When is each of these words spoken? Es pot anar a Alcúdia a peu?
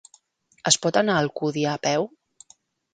Es 0.71 0.79
pot 0.87 0.97
anar 1.03 1.19
a 1.19 1.23
Alcúdia 1.27 1.77
a 1.77 1.85
peu? 1.87 2.13